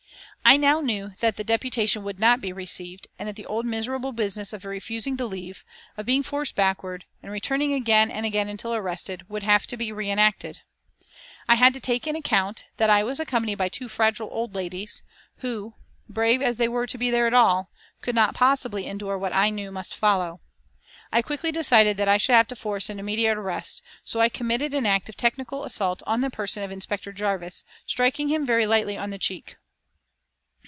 [0.43, 4.11] I now knew that the deputation would not be received and that the old miserable
[4.11, 5.63] business of refusing to leave,
[5.95, 9.93] of being forced backward, and returning again and again until arrested, would have to be
[9.93, 10.59] re enacted.
[11.47, 15.03] I had to take into account that I was accompanied by two fragile old ladies,
[15.37, 15.75] who,
[16.09, 17.69] brave as they were to be there at all,
[18.01, 20.41] could not possibly endure what I knew must follow.
[21.13, 24.73] I quickly decided that I should have to force an immediate arrest, so I committed
[24.73, 28.97] an act of technical assault on the person of Inspector Jarvis, striking him very lightly
[28.97, 29.55] on the cheek.